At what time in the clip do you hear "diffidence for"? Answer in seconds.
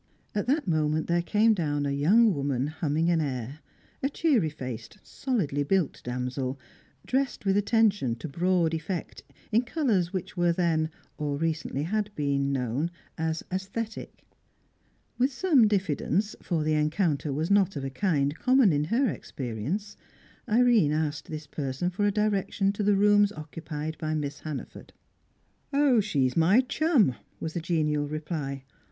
15.67-16.63